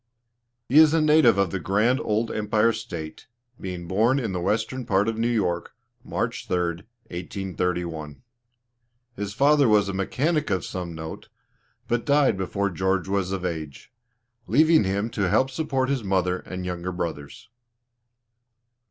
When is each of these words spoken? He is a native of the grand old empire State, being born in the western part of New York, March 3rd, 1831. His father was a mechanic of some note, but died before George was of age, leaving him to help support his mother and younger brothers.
He 0.67 0.79
is 0.79 0.95
a 0.95 0.99
native 0.99 1.37
of 1.37 1.51
the 1.51 1.59
grand 1.59 1.99
old 2.01 2.31
empire 2.31 2.73
State, 2.73 3.27
being 3.59 3.87
born 3.87 4.17
in 4.19 4.31
the 4.33 4.41
western 4.41 4.83
part 4.83 5.07
of 5.07 5.15
New 5.19 5.29
York, 5.29 5.73
March 6.03 6.49
3rd, 6.49 6.85
1831. 7.11 8.23
His 9.15 9.35
father 9.35 9.69
was 9.69 9.87
a 9.89 9.93
mechanic 9.93 10.49
of 10.49 10.65
some 10.65 10.95
note, 10.95 11.29
but 11.87 12.03
died 12.03 12.35
before 12.35 12.71
George 12.71 13.07
was 13.07 13.31
of 13.31 13.45
age, 13.45 13.91
leaving 14.47 14.85
him 14.85 15.11
to 15.11 15.29
help 15.29 15.51
support 15.51 15.87
his 15.87 16.03
mother 16.03 16.39
and 16.39 16.65
younger 16.65 16.91
brothers. 16.91 17.49